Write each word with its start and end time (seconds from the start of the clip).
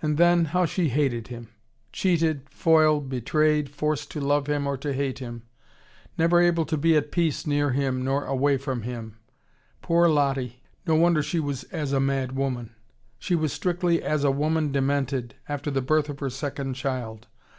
And 0.00 0.16
then, 0.16 0.46
how 0.46 0.64
she 0.64 0.88
hated 0.88 1.28
him! 1.28 1.50
Cheated, 1.92 2.48
foiled, 2.48 3.10
betrayed, 3.10 3.68
forced 3.68 4.10
to 4.12 4.20
love 4.22 4.46
him 4.46 4.66
or 4.66 4.78
to 4.78 4.94
hate 4.94 5.18
him: 5.18 5.42
never 6.16 6.40
able 6.40 6.64
to 6.64 6.78
be 6.78 6.96
at 6.96 7.12
peace 7.12 7.46
near 7.46 7.72
him 7.72 8.02
nor 8.02 8.24
away 8.24 8.56
from 8.56 8.80
him: 8.84 9.18
poor 9.82 10.08
Lottie, 10.08 10.62
no 10.86 10.94
wonder 10.94 11.22
she 11.22 11.38
was 11.38 11.64
as 11.64 11.92
a 11.92 12.00
mad 12.00 12.32
woman. 12.32 12.74
She 13.18 13.34
was 13.34 13.52
strictly 13.52 14.02
as 14.02 14.24
a 14.24 14.30
woman 14.30 14.72
demented, 14.72 15.34
after 15.50 15.70
the 15.70 15.82
birth 15.82 16.08
of 16.08 16.20
her 16.20 16.30
second 16.30 16.72
child. 16.72 17.26